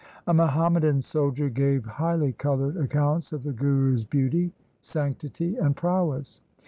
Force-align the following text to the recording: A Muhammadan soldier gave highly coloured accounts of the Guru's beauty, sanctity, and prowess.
A 0.25 0.33
Muhammadan 0.33 0.99
soldier 0.99 1.47
gave 1.47 1.85
highly 1.85 2.33
coloured 2.33 2.75
accounts 2.75 3.31
of 3.31 3.43
the 3.43 3.53
Guru's 3.53 4.03
beauty, 4.03 4.51
sanctity, 4.81 5.57
and 5.57 5.75
prowess. 5.75 6.41